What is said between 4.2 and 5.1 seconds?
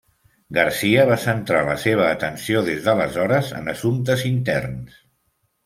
interns.